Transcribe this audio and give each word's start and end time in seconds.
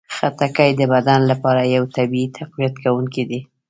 خټکی 0.15 0.69
د 0.79 0.81
بدن 0.93 1.19
لپاره 1.31 1.61
یو 1.75 1.83
طبیعي 1.95 2.27
تقویت 2.37 2.73
کوونکی 2.83 3.23
دی. 3.29 3.39